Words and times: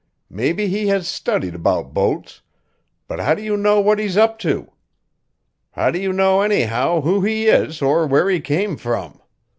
Mebbe 0.31 0.61
he 0.67 0.87
has 0.87 1.07
studied 1.07 1.61
'bout 1.61 1.93
boats; 1.93 2.41
but 3.07 3.19
how 3.19 3.35
do 3.35 3.43
you 3.43 3.55
know 3.55 3.79
what 3.79 3.99
he's 3.99 4.17
up 4.17 4.39
to? 4.39 4.71
How 5.73 5.91
do 5.91 6.01
you 6.01 6.11
know, 6.11 6.41
anyhow, 6.41 7.01
who 7.01 7.21
he 7.21 7.45
is 7.45 7.83
or 7.83 8.07
where 8.07 8.27
he 8.27 8.41
came 8.41 8.77
from? 8.77 9.21